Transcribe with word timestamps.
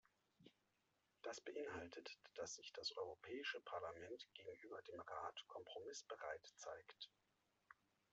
Das 1.21 1.41
beinhaltet, 1.41 2.17
dass 2.33 2.55
sich 2.55 2.73
das 2.73 2.91
Europäische 2.97 3.61
Parlament 3.61 4.27
gegenüber 4.33 4.81
dem 4.81 4.99
Rat 4.99 5.43
kompromissbereit 5.47 6.43
zeigt. 6.55 7.11